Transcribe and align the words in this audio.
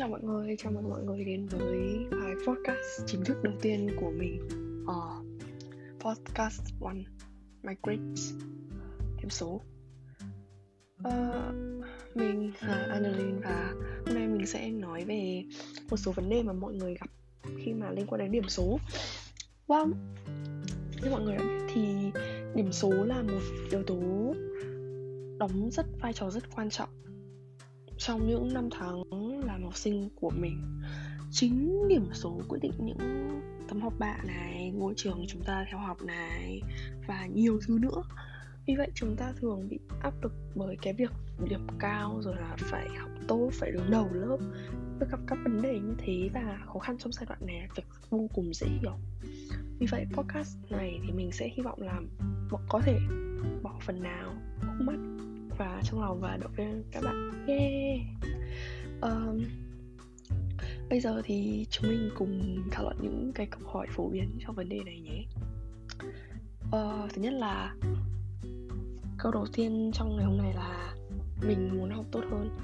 chào 0.00 0.08
mọi 0.08 0.20
người, 0.22 0.56
chào 0.58 0.72
mừng 0.72 0.88
mọi 0.88 1.02
người 1.02 1.24
đến 1.24 1.46
với 1.46 2.06
bài 2.10 2.34
podcast 2.46 3.06
chính 3.06 3.24
thức 3.24 3.36
đầu 3.42 3.54
tiên 3.60 3.90
của 4.00 4.10
mình. 4.10 4.48
Uh, 4.82 5.26
Podcast 6.04 6.62
One 6.80 6.98
My 7.62 7.74
Grades 7.82 8.32
Điểm 9.16 9.30
số. 9.30 9.60
Uh, 11.08 11.54
Mình 12.14 12.52
là 12.60 12.86
Annalyn 12.90 13.40
và 13.40 13.74
hôm 14.06 14.14
nay 14.14 14.28
mình 14.28 14.46
sẽ 14.46 14.70
nói 14.70 15.04
về 15.04 15.44
một 15.90 15.96
số 15.96 16.12
vấn 16.12 16.30
đề 16.30 16.42
mà 16.42 16.52
mọi 16.52 16.74
người 16.74 16.94
gặp 16.94 17.10
khi 17.64 17.72
mà 17.72 17.90
liên 17.90 18.06
quan 18.06 18.18
đến 18.20 18.32
điểm 18.32 18.48
số. 18.48 18.78
Wow 19.66 19.92
như 21.02 21.10
mọi 21.10 21.22
người 21.22 21.36
đã 21.36 21.44
biết 21.44 21.72
thì 21.74 22.10
điểm 22.54 22.72
số 22.72 22.90
là 22.90 23.22
một 23.22 23.40
yếu 23.70 23.82
tố 23.82 24.00
đóng 25.38 25.70
rất 25.72 25.86
vai 26.00 26.12
trò 26.12 26.30
rất 26.30 26.44
quan 26.56 26.70
trọng 26.70 26.88
trong 28.00 28.28
những 28.28 28.54
năm 28.54 28.68
tháng 28.70 29.02
làm 29.44 29.64
học 29.64 29.76
sinh 29.76 30.08
của 30.14 30.30
mình. 30.30 30.80
Chính 31.30 31.88
điểm 31.88 32.04
số 32.12 32.40
quyết 32.48 32.58
định 32.62 32.72
những 32.78 32.98
tấm 33.68 33.80
học 33.80 33.92
bạ 33.98 34.18
này, 34.26 34.70
ngôi 34.74 34.94
trường 34.96 35.24
chúng 35.28 35.42
ta 35.42 35.66
theo 35.70 35.78
học 35.78 36.02
này, 36.02 36.62
và 37.06 37.26
nhiều 37.26 37.60
thứ 37.66 37.78
nữa. 37.78 38.02
Vì 38.66 38.74
vậy 38.76 38.90
chúng 38.94 39.16
ta 39.16 39.32
thường 39.40 39.68
bị 39.68 39.78
áp 40.02 40.14
lực 40.22 40.32
bởi 40.54 40.76
cái 40.82 40.92
việc 40.92 41.10
điểm 41.48 41.66
cao, 41.78 42.20
rồi 42.22 42.36
là 42.36 42.56
phải 42.58 42.88
học 42.98 43.10
tốt, 43.28 43.50
phải 43.52 43.72
đứng 43.72 43.90
đầu 43.90 44.08
lớp 44.12 44.38
tôi 45.00 45.08
gặp 45.08 45.20
các 45.26 45.38
vấn 45.44 45.62
đề 45.62 45.80
như 45.80 45.94
thế 45.98 46.30
và 46.34 46.58
khó 46.66 46.78
khăn 46.78 46.98
trong 46.98 47.12
giai 47.12 47.26
đoạn 47.28 47.46
này 47.46 47.68
việc 47.76 47.86
vô 48.10 48.28
cùng 48.34 48.54
dễ 48.54 48.66
hiểu. 48.66 48.96
Vì 49.78 49.86
vậy 49.90 50.06
podcast 50.12 50.56
này 50.70 51.00
thì 51.06 51.12
mình 51.12 51.32
sẽ 51.32 51.48
hy 51.48 51.62
vọng 51.62 51.82
là 51.82 52.00
có 52.68 52.80
thể 52.84 52.98
bỏ 53.62 53.78
phần 53.82 54.02
nào 54.02 54.34
khúc 54.60 54.86
mắt 54.86 54.96
và 55.60 55.82
trong 55.84 56.00
lòng 56.00 56.20
và 56.20 56.36
động 56.36 56.52
viên 56.56 56.82
các 56.90 57.02
bạn. 57.04 57.46
Yeah. 57.46 58.00
Um, 59.00 59.44
bây 60.90 61.00
giờ 61.00 61.22
thì 61.24 61.66
chúng 61.70 61.88
mình 61.88 62.10
cùng 62.14 62.62
thảo 62.70 62.82
luận 62.82 62.96
những 63.02 63.32
cái 63.34 63.46
câu 63.46 63.60
hỏi 63.72 63.86
phổ 63.90 64.08
biến 64.08 64.30
trong 64.46 64.54
vấn 64.54 64.68
đề 64.68 64.80
này 64.84 65.00
nhé. 65.00 65.24
Uh, 66.66 67.12
thứ 67.14 67.22
nhất 67.22 67.32
là 67.32 67.74
câu 69.18 69.32
đầu 69.32 69.46
tiên 69.52 69.90
trong 69.94 70.16
ngày 70.16 70.24
hôm 70.24 70.36
nay 70.38 70.52
là 70.54 70.94
mình 71.46 71.78
muốn 71.78 71.90
học 71.90 72.04
tốt 72.12 72.24
hơn 72.30 72.58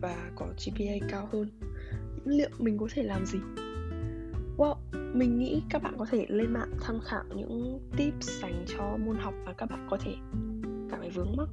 và 0.00 0.30
có 0.36 0.46
GPA 0.46 1.06
cao 1.08 1.28
hơn. 1.32 1.50
Liệu 2.24 2.50
mình 2.58 2.78
có 2.78 2.88
thể 2.94 3.02
làm 3.02 3.26
gì? 3.26 3.38
Well, 4.56 4.76
mình 4.92 5.38
nghĩ 5.38 5.62
các 5.70 5.82
bạn 5.82 5.94
có 5.98 6.06
thể 6.10 6.26
lên 6.28 6.52
mạng 6.52 6.72
tham 6.80 7.00
khảo 7.04 7.24
những 7.36 7.80
tips 7.96 8.42
dành 8.42 8.64
cho 8.66 8.96
môn 9.06 9.16
học 9.16 9.34
mà 9.46 9.52
các 9.52 9.70
bạn 9.70 9.86
có 9.90 9.96
thể 9.96 10.14
cảm 10.90 11.00
thấy 11.00 11.10
vướng 11.10 11.36
mắc 11.36 11.48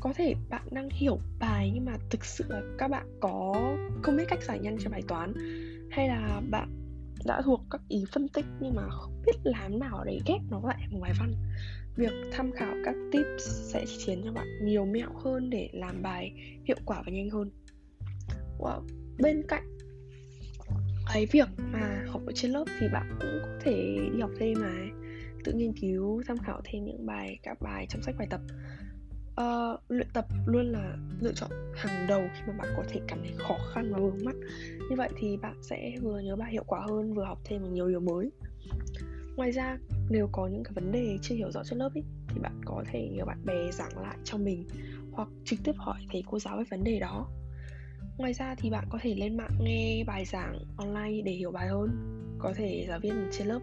có 0.00 0.12
thể 0.16 0.34
bạn 0.50 0.62
đang 0.70 0.88
hiểu 0.90 1.18
bài 1.38 1.70
nhưng 1.74 1.84
mà 1.84 1.92
thực 2.10 2.24
sự 2.24 2.44
là 2.48 2.62
các 2.78 2.88
bạn 2.88 3.06
có, 3.20 3.54
không 4.02 4.16
biết 4.16 4.24
cách 4.28 4.42
giải 4.42 4.58
nhân 4.58 4.76
cho 4.80 4.90
bài 4.90 5.02
toán. 5.08 5.32
Hay 5.90 6.08
là 6.08 6.40
bạn 6.50 6.68
đã 7.26 7.42
thuộc 7.42 7.60
các 7.70 7.80
ý 7.88 8.04
phân 8.12 8.28
tích 8.28 8.44
nhưng 8.60 8.74
mà 8.74 8.82
không 8.90 9.22
biết 9.26 9.36
làm 9.44 9.78
nào 9.78 10.04
để 10.04 10.20
ghép 10.26 10.40
nó 10.50 10.60
lại 10.64 10.86
một 10.90 10.98
bài 11.00 11.12
văn. 11.18 11.32
Việc 11.96 12.12
tham 12.32 12.52
khảo 12.52 12.74
các 12.84 12.94
tips 13.12 13.72
sẽ 13.72 13.84
khiến 13.98 14.22
cho 14.24 14.32
bạn 14.32 14.46
nhiều 14.62 14.86
mẹo 14.86 15.10
hơn 15.24 15.50
để 15.50 15.68
làm 15.72 16.02
bài 16.02 16.32
hiệu 16.64 16.76
quả 16.84 17.02
và 17.06 17.12
nhanh 17.12 17.30
hơn. 17.30 17.50
Wow. 18.58 18.82
bên 19.18 19.42
cạnh 19.48 19.78
cái 21.12 21.26
việc 21.26 21.48
mà 21.72 22.04
học 22.08 22.22
ở 22.26 22.32
trên 22.34 22.50
lớp 22.50 22.64
thì 22.80 22.86
bạn 22.92 23.18
cũng 23.20 23.38
có 23.42 23.48
thể 23.64 23.98
đi 24.14 24.20
học 24.20 24.30
thêm 24.38 24.54
mà 24.60 24.72
tự 25.44 25.52
nghiên 25.52 25.72
cứu, 25.80 26.22
tham 26.26 26.38
khảo 26.38 26.60
thêm 26.64 26.84
những 26.84 27.06
bài, 27.06 27.38
các 27.42 27.60
bài 27.60 27.86
trong 27.88 28.02
sách 28.02 28.14
bài 28.18 28.26
tập 28.30 28.40
uh, 29.38 29.80
luyện 29.88 30.08
tập 30.12 30.26
luôn 30.46 30.66
là 30.66 30.96
lựa 31.20 31.32
chọn 31.32 31.50
hàng 31.74 32.06
đầu 32.08 32.22
khi 32.34 32.40
mà 32.46 32.52
bạn 32.58 32.68
có 32.76 32.84
thể 32.88 33.00
cảm 33.08 33.18
thấy 33.22 33.32
khó 33.38 33.56
khăn 33.72 33.92
và 33.92 33.98
vướng 33.98 34.24
mắt 34.24 34.36
như 34.90 34.96
vậy 34.96 35.10
thì 35.16 35.36
bạn 35.36 35.54
sẽ 35.62 35.92
vừa 36.02 36.18
nhớ 36.18 36.36
bài 36.36 36.52
hiệu 36.52 36.64
quả 36.66 36.80
hơn 36.88 37.14
vừa 37.14 37.24
học 37.24 37.38
thêm 37.44 37.62
được 37.62 37.70
nhiều 37.72 37.88
điều 37.88 38.00
mới. 38.00 38.30
Ngoài 39.36 39.52
ra 39.52 39.78
nếu 40.10 40.28
có 40.32 40.46
những 40.46 40.64
cái 40.64 40.72
vấn 40.74 40.92
đề 40.92 41.18
chưa 41.22 41.34
hiểu 41.34 41.50
rõ 41.50 41.64
trên 41.64 41.78
lớp 41.78 41.90
ý, 41.94 42.02
thì 42.28 42.40
bạn 42.40 42.60
có 42.64 42.84
thể 42.92 43.08
nhờ 43.12 43.24
bạn 43.24 43.44
bè 43.44 43.70
giảng 43.72 43.98
lại 43.98 44.16
cho 44.24 44.38
mình 44.38 44.68
hoặc 45.12 45.28
trực 45.44 45.58
tiếp 45.64 45.72
hỏi 45.76 46.06
thầy 46.12 46.22
cô 46.26 46.38
giáo 46.38 46.56
về 46.58 46.64
vấn 46.70 46.84
đề 46.84 46.98
đó. 46.98 47.28
Ngoài 48.18 48.32
ra 48.32 48.54
thì 48.58 48.70
bạn 48.70 48.84
có 48.90 48.98
thể 49.02 49.14
lên 49.14 49.36
mạng 49.36 49.58
nghe 49.60 50.04
bài 50.06 50.24
giảng 50.24 50.58
online 50.76 51.22
để 51.24 51.32
hiểu 51.32 51.50
bài 51.50 51.68
hơn. 51.68 51.90
Có 52.38 52.52
thể 52.56 52.86
giáo 52.88 53.00
viên 53.00 53.28
trên 53.32 53.46
lớp 53.46 53.60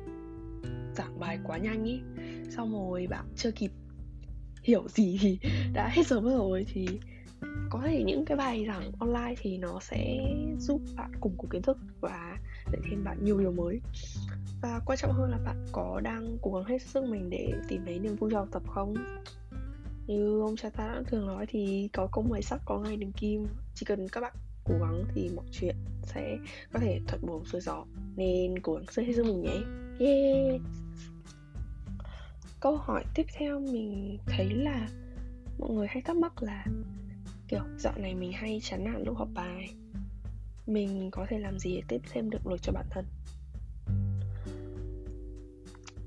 giảng 0.95 1.19
bài 1.19 1.39
quá 1.43 1.57
nhanh 1.57 1.83
ý 1.83 2.01
xong 2.49 2.71
rồi 2.71 3.07
bạn 3.07 3.25
chưa 3.35 3.51
kịp 3.51 3.71
hiểu 4.65 4.83
gì 4.87 5.17
thì 5.21 5.39
đã 5.73 5.89
hết 5.93 6.07
giờ 6.07 6.19
mất 6.19 6.31
rồi 6.37 6.65
thì 6.73 6.87
có 7.69 7.81
thể 7.85 8.03
những 8.03 8.25
cái 8.25 8.37
bài 8.37 8.65
giảng 8.67 8.91
online 8.99 9.35
thì 9.37 9.57
nó 9.57 9.79
sẽ 9.81 10.17
giúp 10.59 10.81
bạn 10.95 11.11
củng 11.19 11.35
cố 11.37 11.47
kiến 11.51 11.61
thức 11.61 11.77
và 12.01 12.37
để 12.71 12.79
thêm 12.89 13.03
bạn 13.03 13.17
nhiều 13.23 13.39
điều 13.39 13.51
mới. 13.51 13.79
Và 14.61 14.79
quan 14.85 14.97
trọng 14.97 15.11
hơn 15.11 15.31
là 15.31 15.37
bạn 15.45 15.65
có 15.71 16.01
đang 16.03 16.37
cố 16.41 16.53
gắng 16.53 16.63
hết 16.63 16.81
sức 16.81 17.03
mình 17.03 17.29
để 17.29 17.53
tìm 17.67 17.81
thấy 17.85 17.99
niềm 17.99 18.15
vui 18.15 18.29
trong 18.31 18.39
học 18.39 18.49
tập 18.51 18.63
không? 18.67 18.93
Như 20.07 20.41
ông 20.41 20.55
cha 20.55 20.69
ta 20.69 20.87
đã 20.87 21.03
thường 21.07 21.27
nói 21.27 21.45
thì 21.49 21.89
có 21.93 22.07
công 22.11 22.29
mười 22.29 22.41
sắc 22.41 22.61
có 22.65 22.79
ngày 22.79 22.97
đường 22.97 23.11
kim. 23.11 23.47
Chỉ 23.75 23.85
cần 23.85 24.07
các 24.09 24.21
bạn 24.21 24.33
cố 24.63 24.73
gắng 24.79 25.03
thì 25.15 25.29
mọi 25.35 25.45
chuyện 25.51 25.75
sẽ 26.03 26.37
có 26.73 26.79
thể 26.79 26.99
thuận 27.07 27.21
buồm 27.25 27.43
xuôi 27.43 27.61
gió. 27.61 27.85
Nên 28.15 28.59
cố 28.59 28.73
gắng 28.73 29.07
hết 29.07 29.13
sức 29.15 29.25
mình 29.25 29.41
nhé. 29.41 29.59
Yeah 29.99 30.61
câu 32.65 32.77
hỏi 32.77 33.03
tiếp 33.15 33.25
theo 33.33 33.59
mình 33.59 34.17
thấy 34.25 34.49
là 34.49 34.87
mọi 35.59 35.69
người 35.69 35.87
hay 35.87 36.01
thắc 36.01 36.15
mắc 36.15 36.43
là 36.43 36.65
kiểu 37.47 37.61
dạo 37.77 37.93
này 37.97 38.15
mình 38.15 38.31
hay 38.31 38.59
chán 38.63 38.83
nản 38.83 39.03
lúc 39.05 39.17
học 39.17 39.27
bài. 39.33 39.75
Mình 40.67 41.09
có 41.11 41.25
thể 41.29 41.39
làm 41.39 41.59
gì 41.59 41.75
để 41.75 41.81
tiếp 41.87 42.01
thêm 42.11 42.29
được 42.29 42.47
lực 42.47 42.61
cho 42.61 42.73
bản 42.73 42.85
thân? 42.89 43.05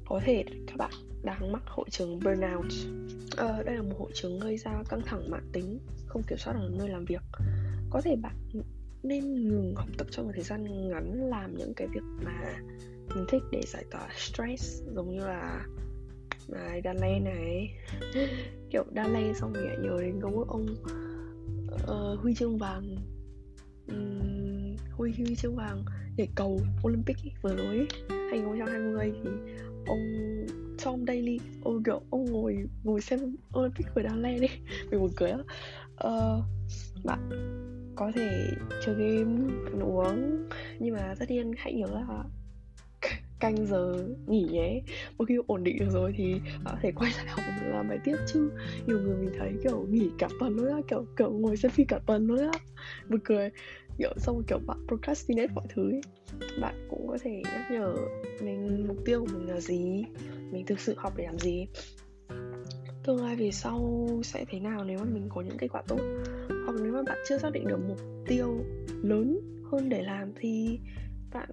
Có 0.06 0.20
thể 0.24 0.44
các 0.66 0.76
bạn 0.76 0.90
đang 1.22 1.52
mắc 1.52 1.62
hội 1.66 1.86
chứng 1.90 2.20
burnout. 2.20 2.72
Ờ, 3.36 3.62
đây 3.62 3.76
là 3.76 3.82
một 3.82 3.96
hội 3.98 4.10
chứng 4.14 4.40
gây 4.40 4.56
ra 4.56 4.82
căng 4.88 5.02
thẳng 5.06 5.30
mãn 5.30 5.50
tính 5.52 5.78
không 6.06 6.22
kiểm 6.22 6.38
soát 6.38 6.54
ở 6.56 6.70
nơi 6.78 6.88
làm 6.88 7.04
việc. 7.04 7.22
Có 7.90 8.00
thể 8.00 8.16
bạn 8.16 8.34
nên 9.02 9.48
ngừng 9.48 9.74
học 9.76 9.88
tập 9.98 10.06
trong 10.10 10.26
một 10.26 10.32
thời 10.34 10.44
gian 10.44 10.88
ngắn 10.88 11.28
làm 11.30 11.54
những 11.56 11.74
cái 11.74 11.86
việc 11.86 12.04
mà 12.24 12.58
mình 13.14 13.24
thích 13.28 13.42
để 13.52 13.62
giải 13.66 13.84
tỏa 13.90 14.08
stress 14.16 14.82
giống 14.94 15.10
như 15.10 15.20
là 15.20 15.66
này 16.48 16.80
Đan 16.80 16.96
này. 17.24 17.74
Kiểu 18.70 18.84
Đan 18.90 19.34
xong 19.34 19.52
rồi 19.52 19.68
nhớ 19.82 19.98
đến 20.00 20.20
công 20.20 20.36
ước 20.36 20.48
ông 20.48 20.66
uh, 21.72 22.20
huy 22.20 22.34
chương 22.34 22.58
vàng. 22.58 22.96
Um, 23.88 24.76
huy 24.92 25.12
huy 25.12 25.36
chương 25.36 25.56
vàng 25.56 25.84
nhảy 26.16 26.28
cầu 26.34 26.60
Olympic 26.86 27.16
vừa 27.42 27.56
rồi 27.56 27.86
2020 28.30 29.12
thì 29.24 29.30
ông 29.86 30.14
Tom 30.84 31.04
Daly 31.06 31.38
ông 31.64 31.82
kiểu 31.82 32.00
ông 32.10 32.24
ngồi 32.24 32.56
ngồi 32.84 33.00
xem 33.00 33.20
Olympic 33.58 33.86
Đan 34.04 34.22
Lê 34.22 34.38
đi. 34.38 34.48
Mình 34.90 35.00
buồn 35.00 35.10
cười 35.16 35.30
á 35.30 35.38
uh, 36.08 36.44
bạn 37.04 37.30
có 37.96 38.12
thể 38.14 38.50
chơi 38.84 38.94
game 38.94 39.52
ăn 39.66 39.80
uống. 39.80 40.48
Nhưng 40.78 40.94
mà 40.94 41.14
tất 41.18 41.30
nhiên 41.30 41.52
hãy 41.56 41.72
nhớ 41.72 41.86
là 41.86 42.24
canh 43.40 43.66
giờ 43.66 44.08
nghỉ 44.26 44.42
nhé 44.42 44.80
một 45.18 45.24
khi 45.28 45.36
ổn 45.46 45.64
định 45.64 45.78
được 45.78 45.90
rồi 45.90 46.14
thì 46.16 46.34
bạn 46.64 46.74
có 46.74 46.80
thể 46.82 46.92
quay 46.92 47.12
lại 47.16 47.26
học 47.28 47.44
làm 47.72 47.88
bài 47.88 47.98
tiếp 48.04 48.16
chứ. 48.26 48.50
Nhiều 48.86 48.98
người 49.00 49.16
mình 49.16 49.30
thấy 49.38 49.52
kiểu 49.62 49.86
nghỉ 49.90 50.10
cả 50.18 50.28
tuần 50.40 50.56
luôn 50.56 50.66
á, 50.66 50.78
kiểu 50.88 51.04
kiểu 51.16 51.30
ngồi 51.30 51.56
xem 51.56 51.70
phim 51.70 51.86
cả 51.86 51.98
tuần 52.06 52.26
luôn 52.26 52.38
á. 52.38 52.58
Buồn 53.08 53.20
cười, 53.24 53.50
kiểu 53.98 54.12
xong 54.16 54.42
kiểu 54.48 54.58
bạn 54.66 54.78
procrastinate 54.88 55.52
mọi 55.54 55.64
thứ 55.74 55.90
ấy. 55.90 56.00
bạn 56.60 56.86
cũng 56.90 57.08
có 57.08 57.18
thể 57.22 57.42
nhắc 57.44 57.70
nhở 57.70 57.94
mình 58.42 58.84
mục 58.88 58.96
tiêu 59.04 59.20
của 59.20 59.32
mình 59.38 59.48
là 59.48 59.60
gì, 59.60 60.04
mình 60.50 60.66
thực 60.66 60.80
sự 60.80 60.94
học 60.96 61.12
để 61.16 61.24
làm 61.24 61.38
gì. 61.38 61.66
Tương 63.04 63.24
lai 63.24 63.36
về 63.36 63.50
sau 63.50 64.08
sẽ 64.24 64.44
thế 64.50 64.60
nào 64.60 64.84
nếu 64.84 64.98
mà 64.98 65.04
mình 65.04 65.28
có 65.28 65.40
những 65.40 65.58
kết 65.58 65.68
quả 65.72 65.82
tốt? 65.88 66.00
Hoặc 66.48 66.76
nếu 66.82 66.92
mà 66.92 67.02
bạn 67.02 67.18
chưa 67.28 67.38
xác 67.38 67.52
định 67.52 67.66
được 67.66 67.78
mục 67.88 67.98
tiêu 68.26 68.64
lớn 69.02 69.40
hơn 69.70 69.88
để 69.88 70.02
làm 70.02 70.32
thì 70.40 70.78
bạn, 71.32 71.50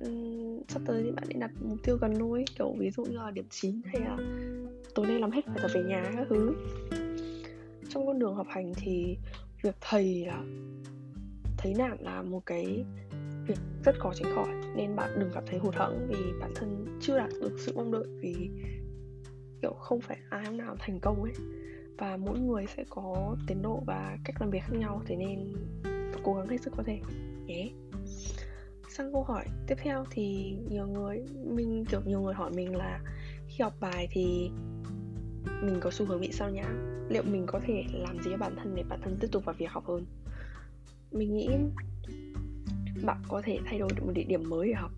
sắp 0.67 0.81
tới 0.85 1.03
thì 1.03 1.11
bạn 1.11 1.23
nên 1.27 1.39
đặt 1.39 1.51
mục 1.61 1.77
tiêu 1.83 1.97
gần 2.01 2.15
thôi 2.19 2.45
kiểu 2.57 2.75
ví 2.79 2.91
dụ 2.91 3.03
như 3.03 3.17
là 3.17 3.31
điểm 3.31 3.45
9 3.49 3.81
hay 3.85 4.01
là 4.01 4.17
tối 4.95 5.07
nay 5.07 5.19
làm 5.19 5.31
hết 5.31 5.41
phải 5.45 5.55
tập 5.61 5.71
về 5.73 5.83
nhà 5.83 6.11
các 6.15 6.27
thứ. 6.29 6.53
Trong 7.89 8.07
con 8.07 8.19
đường 8.19 8.35
học 8.35 8.47
hành 8.49 8.73
thì 8.75 9.17
việc 9.61 9.75
thầy 9.81 10.25
là, 10.25 10.43
thấy 11.57 11.73
nản 11.77 11.97
là 11.99 12.21
một 12.21 12.45
cái 12.45 12.85
việc 13.47 13.59
rất 13.83 13.99
khó 13.99 14.13
tránh 14.13 14.35
khỏi, 14.35 14.49
nên 14.75 14.95
bạn 14.95 15.09
đừng 15.19 15.29
cảm 15.33 15.43
thấy 15.47 15.59
hụt 15.59 15.75
hẫng 15.75 16.07
vì 16.09 16.17
bản 16.39 16.51
thân 16.55 16.99
chưa 17.01 17.17
đạt 17.17 17.29
được 17.41 17.59
sự 17.59 17.71
mong 17.75 17.91
đợi 17.91 18.07
vì, 18.21 18.49
kiểu, 19.61 19.73
không 19.73 20.01
phải 20.01 20.17
ai 20.29 20.51
nào 20.51 20.75
thành 20.79 20.99
công 20.99 21.23
ấy. 21.23 21.33
Và 21.97 22.17
mỗi 22.17 22.39
người 22.39 22.65
sẽ 22.77 22.83
có 22.89 23.35
tiến 23.47 23.61
độ 23.61 23.83
và 23.85 24.17
cách 24.23 24.35
làm 24.39 24.49
việc 24.49 24.63
khác 24.63 24.75
nhau, 24.77 25.01
thế 25.05 25.15
nên 25.15 25.53
cố 26.23 26.33
gắng 26.33 26.47
hết 26.47 26.61
sức 26.61 26.73
có 26.77 26.83
thể 26.83 26.99
nhé. 27.45 27.55
yeah 27.55 27.84
sang 28.97 29.11
câu 29.11 29.23
hỏi 29.23 29.45
tiếp 29.67 29.75
theo 29.77 30.05
thì 30.11 30.55
nhiều 30.69 30.87
người, 30.87 31.23
mình, 31.45 31.85
kiểu, 31.85 32.01
nhiều 32.05 32.21
người 32.21 32.33
hỏi 32.33 32.51
mình 32.55 32.75
là 32.75 32.99
khi 33.47 33.63
học 33.63 33.73
bài 33.79 34.07
thì 34.11 34.49
mình 35.63 35.79
có 35.79 35.91
xu 35.91 36.05
hướng 36.05 36.21
bị 36.21 36.31
sao 36.31 36.49
nhãng? 36.49 37.07
Liệu 37.09 37.23
mình 37.23 37.45
có 37.47 37.59
thể 37.67 37.83
làm 37.93 38.19
gì 38.23 38.31
cho 38.31 38.37
bản 38.37 38.55
thân 38.55 38.75
để 38.75 38.83
bản 38.89 38.99
thân 39.03 39.17
tiếp 39.21 39.27
tục 39.31 39.45
vào 39.45 39.55
việc 39.57 39.69
học 39.69 39.85
hơn? 39.87 40.05
Mình 41.11 41.35
nghĩ 41.35 41.49
bạn 43.05 43.21
có 43.27 43.41
thể 43.45 43.59
thay 43.65 43.79
đổi 43.79 43.89
được 43.95 44.03
một 44.05 44.11
địa 44.15 44.23
điểm 44.23 44.49
mới 44.49 44.67
để 44.67 44.73
học. 44.73 44.91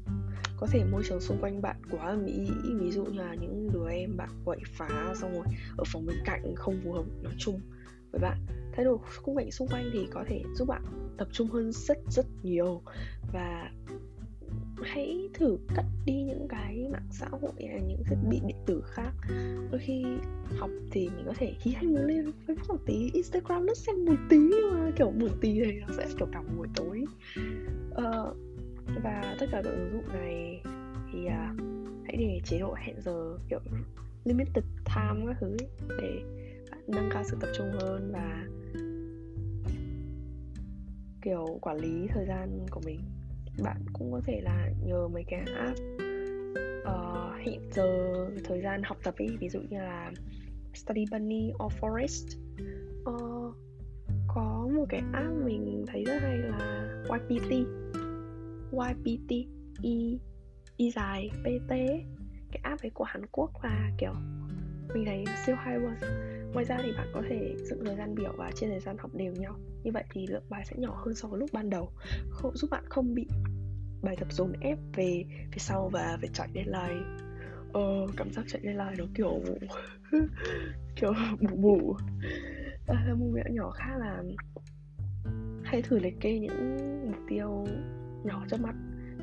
Có 0.57 0.67
thể 0.71 0.83
môi 0.91 1.03
trường 1.09 1.21
xung 1.21 1.37
quanh 1.41 1.61
bạn 1.61 1.81
quá 1.91 2.09
là 2.09 2.15
mỹ 2.15 2.51
ví 2.79 2.91
dụ 2.91 3.05
như 3.05 3.19
là 3.19 3.35
những 3.35 3.69
đứa 3.73 3.89
em 3.89 4.17
bạn 4.17 4.29
quậy 4.45 4.59
phá 4.77 5.13
xong 5.21 5.33
rồi 5.33 5.45
ở 5.77 5.83
phòng 5.87 6.05
bên 6.05 6.17
cạnh 6.25 6.55
không 6.55 6.81
phù 6.83 6.93
hợp, 6.93 7.05
nói 7.23 7.33
chung 7.37 7.61
với 8.11 8.21
bạn. 8.21 8.45
Thay 8.75 8.85
đổi 8.85 8.97
khung 9.21 9.35
cảnh 9.35 9.51
xung 9.51 9.67
quanh 9.67 9.89
thì 9.93 10.07
có 10.11 10.23
thể 10.27 10.43
giúp 10.55 10.67
bạn 10.67 10.83
tập 11.17 11.27
trung 11.31 11.47
hơn 11.47 11.71
rất 11.71 11.97
rất 12.09 12.25
nhiều 12.43 12.81
và 13.33 13.71
hãy 14.97 15.29
thử 15.33 15.57
cắt 15.75 15.85
đi 16.05 16.23
những 16.23 16.47
cái 16.49 16.87
mạng 16.91 17.07
xã 17.11 17.27
hội 17.31 17.51
hay 17.57 17.81
những 17.87 18.03
thiết 18.09 18.15
bị 18.29 18.41
điện 18.47 18.57
tử 18.65 18.81
khác. 18.85 19.11
Đôi 19.71 19.79
khi 19.79 20.05
học 20.57 20.69
thì 20.91 21.09
mình 21.09 21.25
có 21.25 21.33
thể 21.37 21.53
khi 21.59 21.71
hay 21.71 21.85
muốn 21.85 22.05
lên 22.05 22.31
facebook 22.47 22.67
một 22.67 22.79
tí 22.85 23.11
instagram 23.13 23.65
nó 23.65 23.73
xem 23.73 24.05
một 24.05 24.15
tí 24.29 24.37
mà 24.73 24.91
kiểu 24.95 25.11
một 25.11 25.31
tí 25.41 25.61
thì 25.65 25.79
nó 25.79 25.87
sẽ 25.97 26.07
kiểu 26.17 26.27
cả 26.31 26.43
buổi 26.57 26.67
tối. 26.75 27.03
Uh, 27.91 28.37
và 29.03 29.35
tất 29.39 29.45
cả 29.51 29.61
các 29.63 29.69
ứng 29.71 29.89
dụng 29.93 30.13
này 30.13 30.61
thì 31.11 31.19
uh, 31.25 31.61
hãy 32.05 32.15
để 32.17 32.39
chế 32.45 32.59
độ 32.59 32.73
hẹn 32.77 33.01
giờ 33.01 33.37
kiểu 33.49 33.59
limited 34.25 34.65
time 34.85 35.25
các 35.27 35.37
thứ 35.39 35.47
ấy, 35.47 35.67
để 36.01 36.21
bạn 36.71 36.81
nâng 36.87 37.09
cao 37.11 37.23
sự 37.25 37.37
tập 37.41 37.49
trung 37.57 37.67
hơn 37.81 38.11
và 38.13 38.45
kiểu 41.21 41.59
quản 41.61 41.77
lý 41.77 42.07
thời 42.13 42.25
gian 42.25 42.65
của 42.71 42.81
mình 42.85 42.99
bạn 43.63 43.77
cũng 43.93 44.11
có 44.11 44.21
thể 44.25 44.41
là 44.41 44.69
nhờ 44.83 45.07
mấy 45.07 45.23
cái 45.27 45.45
app 45.55 45.79
uh, 46.81 47.45
hẹn 47.45 47.61
giờ 47.71 48.11
thời 48.43 48.61
gian 48.61 48.83
học 48.83 48.97
tập 49.03 49.13
ấy 49.17 49.37
ví 49.39 49.49
dụ 49.49 49.59
như 49.69 49.77
là 49.77 50.11
Study 50.73 51.05
Bunny 51.11 51.51
or 51.65 51.73
Forest. 51.81 52.37
Uh, 53.09 53.55
có 54.27 54.69
một 54.75 54.85
cái 54.89 55.01
app 55.13 55.33
mình 55.45 55.85
thấy 55.87 56.03
rất 56.03 56.21
hay 56.21 56.37
là 56.37 56.87
YPT 57.09 57.51
YPT 58.71 59.31
Y 59.81 60.19
Y 60.77 60.91
dài 60.91 61.29
PT 61.41 61.69
cái 62.51 62.61
app 62.61 62.81
ấy 62.81 62.89
của 62.89 63.03
Hàn 63.03 63.25
Quốc 63.31 63.51
là 63.63 63.91
kiểu 63.97 64.13
mình 64.93 65.05
thấy 65.05 65.25
siêu 65.45 65.55
hay 65.55 65.79
luôn 65.79 65.93
ngoài 66.53 66.65
ra 66.65 66.77
thì 66.83 66.91
bạn 66.97 67.07
có 67.13 67.21
thể 67.29 67.55
dựng 67.63 67.85
thời 67.85 67.95
gian 67.95 68.15
biểu 68.15 68.33
và 68.37 68.51
chia 68.51 68.67
thời 68.67 68.79
gian 68.79 68.97
học 68.97 69.11
đều 69.13 69.33
nhau. 69.33 69.55
Như 69.83 69.91
vậy 69.91 70.03
thì 70.09 70.27
lượng 70.27 70.43
bài 70.49 70.63
sẽ 70.65 70.75
nhỏ 70.77 71.01
hơn 71.05 71.15
so 71.15 71.27
với 71.27 71.39
lúc 71.39 71.49
ban 71.53 71.69
đầu 71.69 71.91
không 72.29 72.57
giúp 72.57 72.71
bạn 72.71 72.83
không 72.89 73.13
bị 73.13 73.27
bài 74.01 74.15
tập 74.19 74.27
dồn 74.31 74.53
ép 74.61 74.77
về 74.95 75.23
phía 75.51 75.59
sau 75.59 75.89
và 75.93 76.17
phải 76.21 76.29
chạy 76.33 76.47
deadline. 76.55 77.05
Ờ, 77.73 78.07
cảm 78.17 78.31
giác 78.31 78.45
chạy 78.47 78.61
deadline 78.63 78.95
nó 78.97 79.05
kiểu 79.15 79.41
kiểu 80.95 81.13
bù 81.41 81.55
bù. 81.55 81.95
À, 82.87 83.15
một 83.17 83.27
mẹo 83.33 83.45
nhỏ 83.49 83.71
khác 83.71 83.97
là 83.99 84.23
hãy 85.63 85.81
thử 85.81 85.99
liệt 85.99 86.19
kê 86.19 86.39
những 86.39 86.87
mục 87.05 87.21
tiêu 87.29 87.65
nhỏ 88.23 88.45
trước 88.49 88.61
mắt 88.61 88.75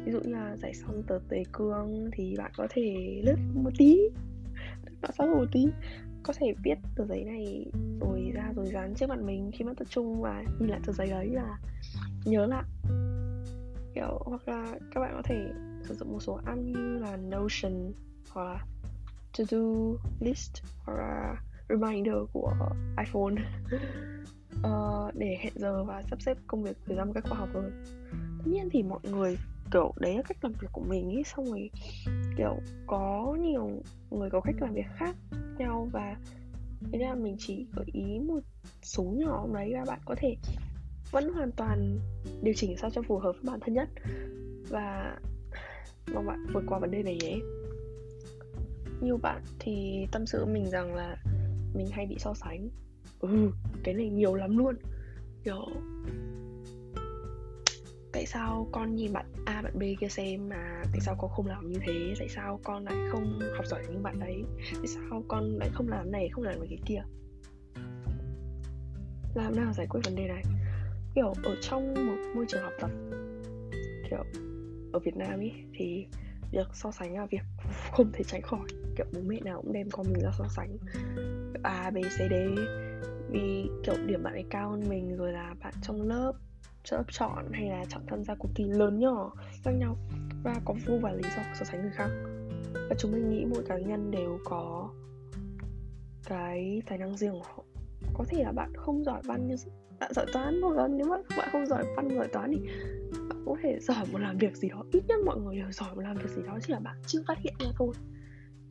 ví 0.05 0.13
dụ 0.13 0.21
như 0.21 0.33
là 0.33 0.57
giải 0.57 0.75
xong 0.75 1.03
tờ 1.03 1.19
tề 1.29 1.43
cương 1.53 2.11
thì 2.13 2.35
bạn 2.39 2.53
có 2.57 2.67
thể 2.71 3.21
lướt 3.25 3.37
một 3.55 3.71
tí 3.79 3.99
lướt 5.03 5.11
mạng 5.19 5.31
một 5.31 5.49
tí 5.53 5.67
có 6.25 6.33
thể 6.37 6.55
viết 6.65 6.75
tờ 6.97 7.07
giấy 7.07 7.25
này 7.25 7.67
rồi 8.01 8.31
ra 8.35 8.53
rồi 8.57 8.67
dán 8.73 8.95
trước 8.95 9.09
mặt 9.09 9.19
mình 9.23 9.51
khi 9.55 9.65
mà 9.65 9.73
tập 9.77 9.85
trung 9.91 10.21
và 10.21 10.45
nhìn 10.59 10.71
lại 10.71 10.81
tờ 10.87 10.93
giấy 10.93 11.11
đấy 11.11 11.27
là 11.27 11.59
nhớ 12.25 12.47
lại. 12.47 12.65
Kiểu 13.95 14.23
hoặc 14.25 14.49
là 14.49 14.79
các 14.95 15.01
bạn 15.01 15.13
có 15.15 15.23
thể 15.25 15.53
sử 15.89 15.95
dụng 15.95 16.13
một 16.13 16.21
số 16.21 16.41
app 16.45 16.61
như 16.61 16.99
là 16.99 17.17
Notion 17.17 17.93
hoặc 18.31 18.45
là 18.45 18.65
To 19.39 19.45
Do 19.45 19.59
List 20.21 20.63
hoặc 20.85 20.95
là 20.95 21.37
Reminder 21.69 22.15
của 22.33 22.53
iPhone. 23.07 23.35
Uh, 24.59 25.15
để 25.19 25.39
hẹn 25.41 25.53
giờ 25.57 25.85
và 25.85 26.03
sắp 26.11 26.23
xếp 26.23 26.37
công 26.47 26.63
việc 26.63 26.77
thời 26.87 26.97
gian 26.97 27.07
một 27.07 27.13
cách 27.15 27.25
khoa 27.29 27.39
học 27.39 27.49
hơn. 27.55 27.85
Tất 28.13 28.51
nhiên 28.51 28.69
thì 28.73 28.83
mọi 28.83 29.01
người 29.03 29.37
kiểu 29.73 29.93
đấy 29.97 30.17
là 30.17 30.23
cách 30.23 30.39
làm 30.43 30.53
việc 30.53 30.69
của 30.73 30.85
mình 30.89 31.11
ý 31.11 31.23
xong 31.25 31.45
rồi 31.45 31.71
kiểu 32.37 32.57
có 32.87 33.37
nhiều 33.41 33.71
người 34.11 34.31
có 34.31 34.41
cách 34.41 34.55
làm 34.61 34.75
việc 34.75 34.87
khác 34.97 35.17
nhau 35.59 35.89
và 35.93 36.17
thế 36.93 36.99
là 36.99 37.15
mình 37.15 37.37
chỉ 37.39 37.67
gợi 37.77 37.87
ý 37.93 38.19
một 38.19 38.41
số 38.83 39.03
nhỏ 39.03 39.47
đấy 39.55 39.73
và 39.75 39.85
bạn 39.85 40.01
có 40.05 40.15
thể 40.19 40.37
vẫn 41.11 41.33
hoàn 41.33 41.53
toàn 41.53 41.99
điều 42.43 42.55
chỉnh 42.55 42.77
sao 42.77 42.91
cho 42.91 43.03
phù 43.03 43.19
hợp 43.19 43.33
với 43.33 43.43
bản 43.43 43.61
thân 43.61 43.75
nhất. 43.75 43.89
Và 44.69 45.19
mong 46.15 46.27
bạn 46.27 46.47
vượt 46.53 46.65
qua 46.67 46.79
vấn 46.79 46.91
đề 46.91 47.03
này 47.03 47.19
nhé. 47.23 47.39
Nhiều 49.01 49.17
bạn 49.17 49.43
thì 49.59 50.07
tâm 50.13 50.27
sự 50.27 50.45
mình 50.45 50.71
rằng 50.71 50.95
là 50.95 51.17
mình 51.75 51.87
hay 51.93 52.07
bị 52.07 52.17
so 52.19 52.35
sánh. 52.35 52.69
Ừ 53.21 53.51
cái 53.85 53.95
này 53.95 54.09
nhiều 54.09 54.35
lắm 54.35 54.59
luôn. 54.59 54.75
Kiểu 55.45 55.67
tại 58.15 58.27
sao 58.27 58.69
con 58.73 58.95
nhìn 58.95 59.13
bạn 59.13 59.27
A 59.45 59.63
bạn 59.63 59.79
B 59.79 59.83
kia 60.01 60.09
xem 60.09 60.49
mà 60.49 60.83
tại 60.93 61.01
sao 61.01 61.17
con 61.19 61.31
không 61.31 61.47
làm 61.47 61.69
như 61.69 61.79
thế? 61.87 62.15
Tại 62.19 62.29
sao 62.29 62.61
con 62.65 62.85
lại 62.85 62.95
không 63.13 63.39
học 63.57 63.67
giỏi 63.67 63.83
như 63.91 63.99
bạn 63.99 64.21
đấy? 64.21 64.45
Tại 64.73 64.87
sao 64.87 65.23
con 65.29 65.57
lại 65.59 65.71
không 65.73 65.89
làm 65.89 66.13
này 66.13 66.29
không 66.33 66.45
làm 66.45 66.55
cái 66.61 66.79
kia? 66.87 67.03
Làm 69.35 69.57
nào 69.57 69.73
giải 69.73 69.87
quyết 69.87 70.01
vấn 70.05 70.15
đề 70.15 70.29
này? 70.29 70.43
Kiểu 71.15 71.33
ở 71.43 71.57
trong 71.61 71.95
một 71.95 72.17
môi 72.35 72.47
trường 72.49 72.63
học 72.63 72.73
tập 72.81 72.91
kiểu 74.11 74.25
ở 74.93 74.99
Việt 74.99 75.17
Nam 75.17 75.41
ấy 75.41 75.53
thì 75.75 76.07
việc 76.53 76.67
so 76.73 76.91
sánh 76.91 77.15
là 77.15 77.27
việc 77.27 77.43
không 77.93 78.13
thể 78.13 78.25
tránh 78.25 78.43
khỏi. 78.43 78.69
Kiểu 78.97 79.07
bố 79.13 79.21
mẹ 79.27 79.41
nào 79.45 79.63
cũng 79.63 79.73
đem 79.73 79.91
con 79.91 80.07
mình 80.13 80.23
ra 80.23 80.31
so 80.39 80.45
sánh. 80.49 80.77
A 81.63 81.91
B 81.91 81.97
C 81.97 82.19
D. 82.31 82.35
Vì 83.31 83.67
kiểu 83.85 83.95
điểm 84.07 84.23
bạn 84.23 84.33
ấy 84.33 84.45
cao 84.51 84.71
hơn 84.71 84.89
mình 84.89 85.17
rồi 85.17 85.33
là 85.33 85.55
bạn 85.63 85.75
trong 85.83 86.03
lớp 86.03 86.33
lớp 86.93 87.05
chọn 87.09 87.53
hay 87.53 87.69
là 87.69 87.85
chọn 87.89 88.03
tham 88.07 88.25
gia 88.25 88.35
cuộc 88.35 88.49
thi 88.55 88.65
lớn 88.65 88.99
nhỏ, 88.99 89.33
khác 89.65 89.71
nhau. 89.71 89.97
Và 90.43 90.61
có 90.65 90.75
vô 90.87 90.99
vàn 90.99 91.15
lý 91.17 91.23
do 91.37 91.43
so 91.55 91.65
sánh 91.65 91.83
người 91.83 91.93
khác. 91.95 92.09
Và 92.75 92.95
chúng 92.99 93.13
mình 93.13 93.31
nghĩ 93.31 93.45
mỗi 93.45 93.65
cá 93.67 93.79
nhân 93.79 94.11
đều 94.11 94.39
có 94.45 94.91
cái 96.29 96.83
tài 96.87 96.99
năng 96.99 97.17
riêng 97.17 97.33
của 97.33 97.47
họ. 97.57 97.65
Có 98.15 98.25
thể 98.29 98.45
là 98.45 98.53
bạn 98.53 98.73
không 98.77 99.05
giỏi 99.05 99.23
văn 99.25 99.47
như 99.47 99.57
bạn 100.01 100.13
giỏi 100.15 100.27
toán 100.33 100.61
hoặc 100.63 100.77
là 100.77 100.89
nếu 100.89 101.07
mà 101.07 101.17
bạn 101.37 101.49
không 101.53 101.67
giỏi 101.67 101.85
văn, 101.97 102.09
giỏi 102.17 102.29
toán 102.33 102.53
thì 102.53 102.61
bạn 103.29 103.43
có 103.47 103.57
thể 103.63 103.79
giỏi 103.81 104.05
một 104.13 104.19
làm 104.19 104.39
việc 104.39 104.57
gì 104.57 104.69
đó. 104.69 104.83
Ít 104.93 105.03
nhất 105.09 105.21
mọi 105.27 105.41
người 105.41 105.57
đều 105.57 105.73
giỏi 105.73 105.95
một 105.95 106.01
làm 106.01 106.17
việc 106.17 106.29
gì 106.29 106.43
đó, 106.47 106.59
chỉ 106.63 106.73
là 106.73 106.81
bạn 106.81 106.97
chưa 107.07 107.23
phát 107.27 107.39
hiện 107.39 107.55
ra 107.61 107.67
thôi. 107.77 107.95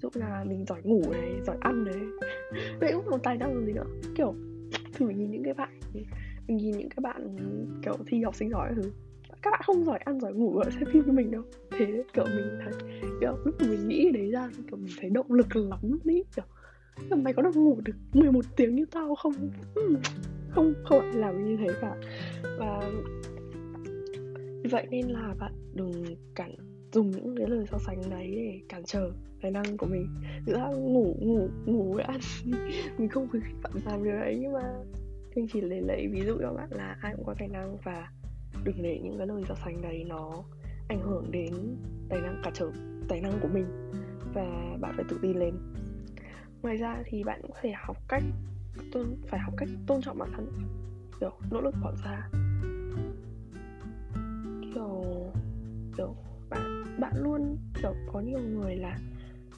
Dụ 0.01 0.09
là 0.13 0.43
mình 0.47 0.65
giỏi 0.65 0.81
ngủ 0.83 1.01
này, 1.11 1.31
giỏi 1.45 1.57
ăn 1.61 1.85
đấy. 1.85 2.01
Vậy 2.79 2.91
cũng 2.93 3.05
một 3.09 3.23
tài 3.23 3.37
năng 3.37 3.65
gì 3.65 3.73
nữa. 3.73 3.85
Kiểu, 4.15 4.33
thử 4.93 5.09
nhìn 5.09 5.31
những 5.31 5.43
cái 5.43 5.53
bạn 5.53 5.79
mình 6.47 6.57
nhìn 6.57 6.77
những 6.77 6.89
cái 6.89 7.01
bạn, 7.01 7.35
kiểu, 7.81 7.97
thi 8.07 8.23
học 8.23 8.35
sinh 8.35 8.49
giỏi 8.49 8.71
thứ 8.75 8.91
các 9.43 9.51
bạn 9.51 9.61
không 9.63 9.85
giỏi, 9.85 9.97
ăn 9.97 10.19
giỏi 10.19 10.33
ngủ 10.33 10.57
ở 10.57 10.69
xem 10.69 10.83
phim 10.93 11.03
với 11.03 11.13
mình 11.13 11.31
đâu. 11.31 11.41
Thế 11.71 12.03
kiểu 12.13 12.25
mình 12.25 12.59
thấy, 12.63 12.73
kiểu, 13.21 13.37
lúc 13.45 13.55
mà 13.59 13.67
mình 13.69 13.87
nghĩ 13.87 14.11
đấy 14.13 14.31
ra, 14.31 14.49
kiểu, 14.69 14.77
mình 14.77 14.93
thấy 14.99 15.09
động 15.09 15.31
lực 15.31 15.55
lắm 15.55 15.99
đấy 16.03 16.25
kiểu. 16.35 16.45
Là 17.09 17.15
mày 17.15 17.33
có 17.33 17.41
được 17.41 17.55
ngủ 17.55 17.77
được 17.85 17.93
11 18.13 18.45
tiếng 18.55 18.75
như 18.75 18.85
tao 18.91 19.15
không? 19.15 19.33
Ừ, 19.75 19.95
không 20.49 20.73
không 20.83 20.99
ai 21.01 21.13
làm 21.13 21.45
như 21.45 21.57
thế 21.57 21.67
cả. 21.81 21.95
Và 22.59 22.91
vậy 24.71 24.87
nên 24.91 25.07
là 25.07 25.35
bạn 25.39 25.51
đừng 25.73 26.03
cản 26.35 26.55
dùng 26.91 27.11
những 27.11 27.35
cái 27.37 27.47
lời 27.49 27.65
so 27.71 27.77
sánh 27.77 28.01
đấy 28.09 28.31
để 28.35 28.59
cản 28.69 28.83
trở 28.85 29.11
tài 29.41 29.51
năng 29.51 29.77
của 29.77 29.85
mình. 29.85 30.07
Giữa 30.45 30.69
ngủ 30.77 31.15
ngủ 31.19 31.47
ngủ 31.65 31.93
với 31.93 32.03
ăn. 32.03 32.19
Mình 32.97 33.09
không 33.09 33.27
khuyến 33.29 33.43
khích 33.43 33.55
bạn 33.63 33.73
làm 33.85 34.03
điều 34.03 34.13
đấy 34.13 34.37
nhưng 34.41 34.53
mà 34.53 34.73
mình 35.35 35.47
chỉ 35.53 35.61
lấy 35.61 35.81
lấy 35.81 36.07
ví 36.07 36.21
dụ 36.25 36.37
cho 36.41 36.53
bạn 36.53 36.69
là 36.71 36.97
ai 37.01 37.13
cũng 37.15 37.25
có 37.25 37.35
tài 37.39 37.47
năng 37.47 37.77
và 37.77 38.11
đừng 38.63 38.83
để 38.83 38.99
những 39.03 39.17
cái 39.17 39.27
lời 39.27 39.43
so 39.49 39.55
sánh 39.55 39.81
đấy 39.81 40.03
nó 40.07 40.43
ảnh 40.87 40.99
hưởng 40.99 41.31
đến 41.31 41.53
tài 42.09 42.21
năng, 42.21 42.41
cả 42.43 42.51
trở, 42.53 42.71
tài 43.09 43.21
năng 43.21 43.39
của 43.41 43.47
mình 43.47 43.65
và 44.33 44.77
bạn 44.81 44.93
phải 44.95 45.05
tự 45.09 45.19
tin 45.21 45.39
lên. 45.39 45.53
Ngoài 46.61 46.77
ra 46.77 47.03
thì 47.05 47.23
bạn 47.23 47.39
cũng 47.41 47.51
có 47.51 47.59
thể 47.61 47.71
học 47.75 47.97
cách 48.07 48.23
tôn, 48.91 49.05
phải 49.27 49.39
học 49.39 49.53
cách 49.57 49.69
tôn 49.87 50.01
trọng 50.01 50.17
bản 50.17 50.29
thân. 50.35 50.51
Kiểu, 51.19 51.31
nỗ 51.51 51.61
lực 51.61 51.75
bỏ 51.81 51.93
ra. 52.05 52.29
Kiểu 54.73 55.03
kiểu, 55.97 56.15
bạn 56.49 56.83
bạn 56.99 57.13
luôn, 57.15 57.57
kiểu, 57.81 57.93
có 58.13 58.19
nhiều 58.19 58.39
người 58.39 58.75
là 58.75 58.97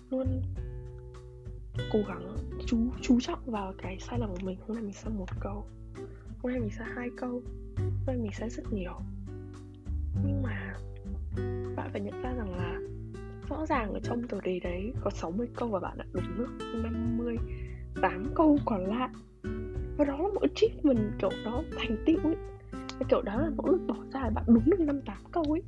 luôn 0.10 0.42
cố 1.92 2.00
gắng 2.08 2.36
chú 2.66 2.78
chú 3.02 3.20
trọng 3.22 3.40
vào 3.46 3.74
cái 3.78 3.98
sai 4.00 4.20
lầm 4.20 4.30
của 4.30 4.46
mình. 4.46 4.58
Hôm 4.68 4.76
nay 4.76 4.84
mình 4.84 4.94
sai 4.94 5.14
một 5.14 5.26
câu, 5.40 5.66
hôm 6.44 6.52
nay 6.52 6.60
mình 6.60 6.72
sai 6.78 6.88
hai 6.96 7.10
câu, 7.18 7.42
hôm 7.78 8.06
nay 8.08 8.18
mình 8.18 8.32
sai 8.34 8.50
rất 8.50 8.74
nhiều. 8.74 9.00
Nhưng 10.26 10.44
mà 10.44 10.74
bạn 11.76 11.90
phải 11.92 12.02
nhận 12.02 12.22
ra 12.22 12.34
rằng 12.34 12.56
là 12.56 12.80
rõ 13.50 13.66
ràng 13.66 13.94
ở 13.94 14.00
trong 14.04 14.28
tờ 14.28 14.42
đề 14.42 14.60
đấy 14.60 14.94
có 15.02 15.10
60 15.10 15.48
câu 15.56 15.70
và 15.70 15.80
bạn 15.80 15.98
đã 15.98 16.06
đúng 16.14 16.38
được 16.38 16.82
58 16.84 18.26
câu 18.36 18.58
còn 18.66 18.86
lại. 18.86 19.10
Và 19.98 20.06
đó 20.06 20.18
là 20.18 20.28
một 20.28 20.42
achievement, 20.42 21.12
kiểu, 21.20 21.30
đó 21.46 21.64
thành 21.78 21.98
tựu 22.06 22.20
ấy. 22.24 22.36
Kiểu, 23.10 23.22
đó 23.22 23.42
là 23.42 23.50
nỗ 23.58 23.64
lực 23.68 23.82
bỏ 23.88 23.96
ra 24.14 24.30
bạn 24.30 24.44
đúng 24.48 24.66
được 24.66 24.80
năm 24.80 25.02
tám 25.02 25.18
câu 25.32 25.44
ấy. 25.44 25.64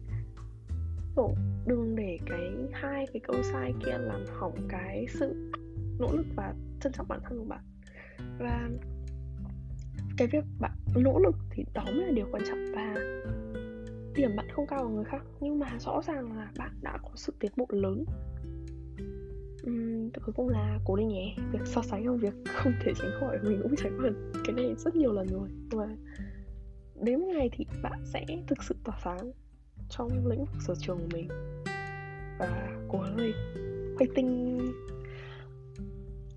Kiểu, 1.15 1.35
đừng 1.65 1.95
để 1.95 2.19
cái 2.25 2.51
hai, 2.71 3.05
cái 3.13 3.19
câu 3.27 3.43
sai 3.43 3.73
kia 3.85 3.97
làm 3.97 4.21
hỏng 4.39 4.55
cái 4.67 5.05
sự 5.09 5.51
nỗ 5.99 6.11
lực 6.11 6.25
và 6.35 6.53
trân 6.81 6.93
trọng 6.93 7.07
bản 7.07 7.19
thân 7.23 7.39
của 7.39 7.45
bạn. 7.45 7.63
Và 8.39 8.69
cái 10.17 10.27
việc 10.27 10.43
bạn 10.59 10.71
nỗ 10.95 11.19
lực 11.19 11.35
thì 11.49 11.65
đó 11.73 11.83
mới 11.85 12.05
là 12.05 12.11
điều 12.11 12.27
quan 12.31 12.43
trọng 12.47 12.65
và 12.75 12.95
điểm 14.15 14.35
bạn 14.35 14.47
không 14.51 14.67
cao 14.67 14.83
bằng 14.83 14.95
người 14.95 15.05
khác. 15.05 15.23
Nhưng 15.39 15.59
mà 15.59 15.77
rõ 15.79 16.01
ràng 16.07 16.37
là 16.37 16.51
bạn 16.57 16.71
đã 16.81 16.97
có 17.03 17.09
sự 17.15 17.33
tiến 17.39 17.51
bộ 17.55 17.65
lớn. 17.69 18.05
Uhm, 19.67 20.09
cuối 20.25 20.33
cùng 20.35 20.49
là 20.49 20.79
cố 20.85 20.95
lên 20.95 21.07
nhé. 21.07 21.35
Việc 21.51 21.59
so 21.65 21.81
sánh 21.81 22.05
công 22.05 22.17
việc 22.17 22.33
không 22.53 22.73
thể 22.83 22.93
tránh 22.99 23.11
khỏi 23.19 23.37
mình 23.43 23.59
cũng 23.63 23.75
trải 23.75 23.91
qua 24.01 24.09
cái 24.45 24.55
này 24.55 24.75
rất 24.77 24.95
nhiều 24.95 25.13
lần 25.13 25.27
rồi. 25.27 25.49
Và 25.71 25.87
đến 27.01 27.19
một 27.19 27.27
ngày 27.33 27.49
thì 27.51 27.65
bạn 27.83 28.01
sẽ 28.05 28.25
thực 28.47 28.63
sự 28.63 28.75
tỏa 28.83 28.99
sáng 29.03 29.31
trong 29.89 30.27
lĩnh 30.27 30.39
vực 30.39 30.61
sở 30.67 30.75
trường 30.75 30.97
của 30.97 31.09
mình. 31.13 31.27
Và 32.39 32.77
cố 32.87 32.99
gắng 32.99 33.17
lên 33.17 33.33
tinh 34.15 34.57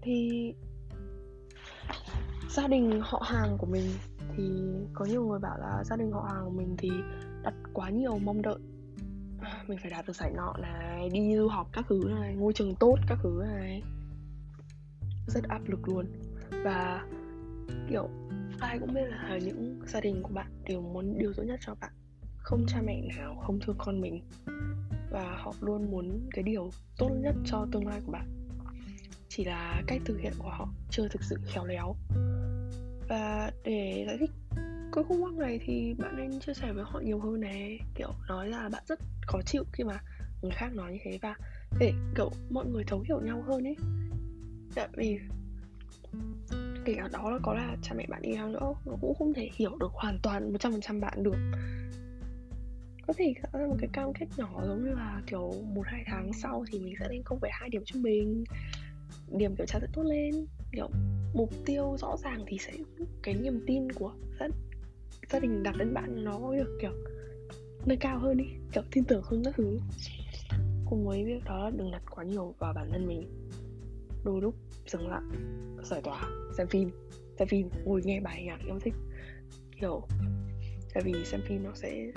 thì 0.03 0.55
gia 2.51 2.69
đình 2.69 3.01
họ 3.03 3.23
hàng 3.27 3.57
của 3.59 3.67
mình 3.67 3.91
thì 4.37 4.45
có 4.95 5.05
nhiều 5.05 5.27
người 5.27 5.39
bảo 5.39 5.59
là 5.59 5.85
gia 5.85 5.97
đình 5.97 6.13
họ 6.13 6.29
hàng 6.33 6.45
của 6.45 6.51
mình 6.51 6.75
thì 6.79 6.91
đặt 7.43 7.55
quá 7.73 7.91
nhiều 7.91 8.19
mong 8.19 8.43
đợi. 8.43 8.59
Mình 9.69 9.79
phải 9.83 9.91
đạt 9.91 10.07
được 10.07 10.17
giải 10.17 10.33
nọ 10.37 10.55
này, 10.59 11.11
đi 11.11 11.37
du 11.37 11.49
học 11.49 11.69
các 11.73 11.85
thứ 11.89 12.01
này, 12.21 12.35
ngôi 12.35 12.53
trường 12.53 12.75
tốt 12.75 12.97
các 13.09 13.19
thứ 13.23 13.43
này. 13.45 13.83
Rất 15.27 15.45
áp 15.49 15.61
lực 15.69 15.89
luôn. 15.89 16.07
Và 16.65 17.07
kiểu, 17.89 18.09
ai 18.61 18.79
cũng 18.79 18.95
biết 18.95 19.07
là 19.09 19.39
những 19.39 19.81
gia 19.87 20.01
đình 20.01 20.23
của 20.23 20.35
bạn 20.35 20.63
đều 20.65 20.81
muốn 20.81 21.19
điều 21.19 21.33
tốt 21.33 21.43
nhất 21.43 21.61
cho 21.63 21.75
bạn. 21.81 21.93
Không 22.39 22.65
cha 22.69 22.83
mẹ 22.85 23.01
nào 23.19 23.35
không 23.47 23.59
thương 23.61 23.77
con 23.79 24.01
mình. 24.01 24.23
Và 25.11 25.37
họ 25.39 25.55
luôn 25.61 25.91
muốn 25.91 26.29
cái 26.31 26.43
điều 26.43 26.71
tốt 26.99 27.11
nhất 27.23 27.35
cho 27.45 27.67
tương 27.73 27.87
lai 27.87 28.01
của 28.07 28.13
bạn 28.13 28.40
chỉ 29.33 29.45
là 29.45 29.83
cách 29.87 30.01
thực 30.05 30.21
hiện 30.21 30.33
của 30.39 30.49
họ, 30.49 30.69
chưa 30.91 31.09
thực 31.09 31.23
sự 31.23 31.37
khéo 31.47 31.65
léo. 31.67 31.97
Và 33.09 33.51
để 33.65 34.05
giải 34.07 34.17
thích 34.21 34.31
cái 34.93 35.05
khúc 35.05 35.19
mắc 35.21 35.33
này 35.33 35.61
thì 35.67 35.95
bạn 35.99 36.17
nên 36.17 36.41
chia 36.41 36.55
sẻ 36.55 36.73
với 36.73 36.85
họ 36.85 37.01
nhiều 37.01 37.19
hơn 37.21 37.41
này 37.41 37.79
kiểu, 37.95 38.11
nói 38.29 38.49
là 38.49 38.69
bạn 38.69 38.83
rất 38.87 38.99
khó 39.27 39.41
chịu 39.47 39.65
khi 39.73 39.85
mà 39.85 40.03
người 40.43 40.53
khác 40.55 40.75
nói 40.75 40.93
như 40.93 40.99
thế 41.03 41.19
và 41.23 41.35
để, 41.79 41.93
kiểu, 42.17 42.31
mọi 42.51 42.67
người 42.67 42.85
thấu 42.85 43.01
hiểu 43.01 43.21
nhau 43.21 43.43
hơn 43.47 43.65
ấy. 43.65 43.77
Tại 44.75 44.89
vì 44.97 45.19
kể 46.85 46.95
cả 46.97 47.09
đó 47.13 47.31
là 47.31 47.39
có 47.43 47.55
là 47.55 47.77
cha 47.83 47.95
mẹ 47.95 48.07
bạn 48.09 48.23
đi 48.23 48.35
nào 48.35 48.49
nữa, 48.49 48.75
nó 48.87 48.97
cũng 49.01 49.15
không 49.15 49.35
thể 49.35 49.51
hiểu 49.53 49.77
được 49.77 49.93
hoàn 49.93 50.19
toàn 50.23 50.53
100% 50.53 51.01
bạn 51.01 51.23
được. 51.23 51.37
Có 53.07 53.15
thể 53.17 53.35
tạo 53.43 53.61
ra 53.61 53.67
một 53.67 53.77
cái 53.81 53.91
cam 53.93 54.13
kết 54.13 54.27
nhỏ 54.37 54.63
giống 54.67 54.85
như 54.85 54.95
là, 54.95 55.23
kiểu, 55.27 55.53
một 55.75 55.87
hai 55.87 56.03
tháng 56.07 56.33
sau 56.33 56.65
thì 56.71 56.79
mình 56.79 56.95
sẽ 57.01 57.09
lên 57.09 57.23
không 57.25 57.41
phải 57.41 57.51
hai 57.55 57.69
điểm 57.69 57.83
trung 57.85 58.03
bình 58.03 58.45
điểm 59.31 59.57
kiểm 59.57 59.67
tra 59.67 59.79
sẽ 59.81 59.87
tốt 59.93 60.03
lên. 60.03 60.47
Kiểu 60.73 60.89
mục 61.35 61.51
tiêu 61.67 61.97
rõ 61.99 62.17
ràng 62.17 62.45
thì 62.47 62.59
sẽ 62.59 62.73
cái 63.23 63.35
niềm 63.35 63.65
tin 63.67 63.93
của 63.93 64.13
gia, 64.41 64.49
gia 65.31 65.39
đình 65.39 65.63
đặt 65.63 65.77
lên 65.77 65.95
bạn 65.95 66.25
nó 66.25 66.55
được 66.57 66.79
kiểu 66.81 66.93
nâng 67.87 67.99
cao 67.99 68.19
hơn 68.19 68.37
đi 68.37 68.45
kiểu 68.73 68.83
tin 68.91 69.05
tưởng 69.05 69.23
hơn 69.25 69.43
các 69.45 69.55
thứ. 69.57 69.79
Cùng 70.87 71.07
với 71.07 71.25
việc 71.25 71.45
đó 71.45 71.65
là 71.65 71.71
đừng 71.71 71.91
đặt 71.91 72.03
quá 72.11 72.25
nhiều 72.25 72.55
vào 72.59 72.73
bản 72.73 72.89
thân 72.93 73.07
mình. 73.07 73.29
Đôi 74.25 74.41
lúc 74.41 74.55
dừng 74.87 75.09
lại 75.09 75.23
giải 75.85 76.01
tỏa 76.05 76.31
xem 76.57 76.67
phim 76.67 76.91
xem 77.39 77.49
phim 77.49 77.69
ngồi 77.85 78.01
nghe 78.05 78.21
bài 78.21 78.43
nhạc 78.45 78.59
yêu 78.67 78.79
thích. 78.81 78.95
Kiểu 79.81 80.03
tại 80.95 81.03
vì 81.07 81.25
xem 81.25 81.41
phim 81.47 81.63
nó 81.63 81.71
sẽ 81.75 82.13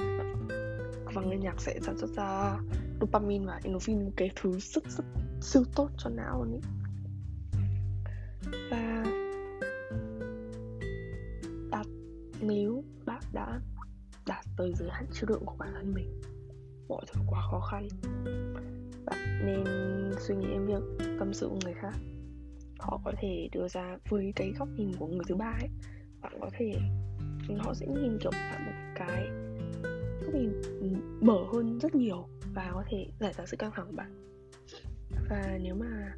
vang 1.14 1.30
lên 1.30 1.40
nhạc 1.40 1.62
sẽ 1.62 1.80
sản 1.82 1.98
xuất 1.98 2.10
ra 2.10 2.58
dopamine 3.02 3.46
và 3.46 3.60
endorphin 3.64 4.12
cái 4.16 4.32
thứ 4.36 4.60
rất 4.60 4.84
rất 4.90 5.06
siêu 5.42 5.64
tốt 5.76 5.90
cho 5.98 6.10
não 6.10 6.44
luôn 6.44 6.62
và 8.72 9.04
đặt 11.72 11.88
nếu 12.42 12.84
bạn 13.06 13.22
đã 13.34 13.60
đạt 14.28 14.46
tới 14.58 14.74
giới 14.76 14.90
hạn 14.92 15.06
chịu 15.12 15.26
đựng 15.30 15.46
của 15.46 15.56
bản 15.60 15.70
thân 15.74 15.94
mình, 15.94 16.22
mọi 16.90 17.06
thứ 17.14 17.22
quá 17.28 17.42
khó 17.52 17.60
khăn, 17.60 17.88
bạn 19.06 19.46
nên 19.46 19.64
suy 20.20 20.36
nghĩ 20.36 20.48
đến 20.48 20.66
việc 20.66 21.06
tâm 21.20 21.34
sự 21.34 21.48
của 21.48 21.60
người 21.64 21.74
khác. 21.74 21.94
Họ 22.80 23.02
có 23.06 23.12
thể 23.22 23.50
đưa 23.52 23.68
ra 23.68 23.98
với 24.10 24.34
cái 24.36 24.54
góc 24.60 24.68
nhìn 24.78 24.92
của 25.00 25.08
người 25.08 25.24
thứ 25.28 25.36
ba 25.36 25.58
ấy, 25.62 25.70
bạn 26.22 26.38
có 26.42 26.50
thể, 26.58 26.74
họ 27.58 27.74
sẽ 27.74 27.88
nhìn, 27.88 28.18
kiểu, 28.20 28.32
bạn 28.32 28.66
một 28.66 28.72
cái 28.96 29.28
góc 30.22 30.34
nhìn 30.34 30.52
mở 31.22 31.38
hơn 31.54 31.80
rất 31.80 31.96
nhiều 31.96 32.28
và 32.54 32.72
có 32.74 32.84
thể 32.88 33.08
giải 33.20 33.34
tỏa 33.38 33.46
sự 33.46 33.58
căng 33.58 33.72
thẳng 33.76 33.88
của 33.88 33.96
bạn. 33.96 34.40
Và 35.30 35.60
nếu 35.64 35.76
mà 35.76 36.16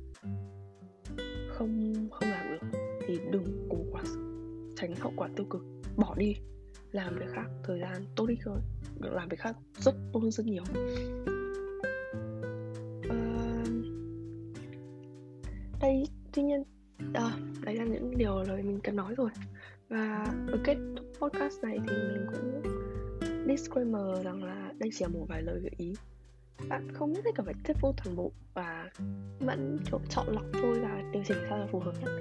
không 1.58 1.94
không 2.12 2.30
làm 2.30 2.52
được 2.52 2.80
thì 3.08 3.20
đừng 3.32 3.68
cố 3.70 3.78
quá 3.92 4.04
tránh 4.76 4.96
hậu 4.96 5.14
quả 5.16 5.30
tiêu 5.36 5.46
cực 5.50 5.62
bỏ 5.98 6.16
đi 6.18 6.36
làm 6.92 7.16
việc 7.20 7.30
khác 7.34 7.46
thời 7.64 7.80
gian 7.80 8.04
tốt 8.16 8.26
đi 8.28 8.36
hơn 8.46 8.62
làm 9.00 9.30
việc 9.30 9.40
khác 9.40 9.56
rất 9.80 9.96
tốt 10.14 10.20
hơn 10.20 10.32
rất 10.32 10.46
nhiều. 10.46 10.64
À, 13.10 13.64
đây 15.82 16.04
tuy 16.34 16.44
nhiên 16.44 16.64
à, 17.14 17.32
đấy 17.62 17.76
là 17.76 17.86
những 17.86 18.18
điều 18.18 18.44
lời 18.44 18.64
mình 18.64 18.80
cần 18.84 18.96
nói 18.96 19.16
rồi. 19.18 19.30
Và 19.90 20.34
ở 20.48 20.60
kết 20.64 20.78
thúc 20.98 21.06
podcast 21.22 21.64
này 21.64 21.80
thì 21.88 21.96
mình 21.96 22.28
cũng 22.34 22.62
disclaimer 23.48 24.24
rằng 24.24 24.44
là 24.44 24.74
đây 24.80 24.90
chỉ 24.94 25.06
là 25.06 25.10
một 25.10 25.26
vài 25.30 25.42
lời 25.42 25.60
gợi 25.60 25.74
ý 25.78 25.94
bạn 26.70 26.92
không 26.94 27.14
nhất 27.14 27.22
thiết 27.26 27.36
cần 27.36 27.46
phải 27.46 27.56
tiếp 27.64 27.74
thu 27.82 27.94
toàn 28.04 28.16
bộ 28.16 28.32
và 28.54 28.90
vẫn 29.40 29.78
chọn 30.10 30.28
lọc 30.28 30.46
thôi 30.54 30.80
và 30.82 31.02
điều 31.14 31.24
chỉnh 31.28 31.38
sao 31.50 31.58
là 31.58 31.68
phù 31.72 31.80
hợp 31.80 31.94
nhất. 32.02 32.12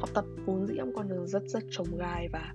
Học 0.00 0.10
tập 0.14 0.24
vốn 0.46 0.66
dĩ 0.66 0.74
là 0.74 0.84
con 0.96 1.08
đường 1.08 1.26
rất 1.26 1.42
rất 1.46 1.62
trồng 1.70 1.98
gai 1.98 2.28
và 2.32 2.54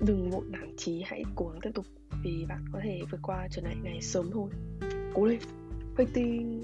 đừng 0.00 0.30
vội 0.30 0.44
nản 0.48 0.76
trí 0.76 1.02
hãy 1.06 1.22
cố 1.34 1.48
gắng 1.48 1.60
tiếp 1.62 1.70
tục 1.74 1.86
vì 2.24 2.44
bạn 2.48 2.64
có 2.72 2.80
thể 2.82 3.00
vượt 3.10 3.20
qua 3.22 3.48
trở 3.50 3.62
ngại 3.62 3.76
này 3.82 4.00
sớm 4.00 4.30
thôi. 4.32 4.50
Cố 5.14 5.24
lên. 5.24 5.38
Fighting 5.96 6.62